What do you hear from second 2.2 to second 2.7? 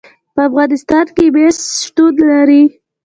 لري.